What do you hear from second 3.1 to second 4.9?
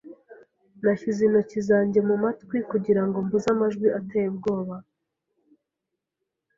mbuze amajwi ateye ubwoba.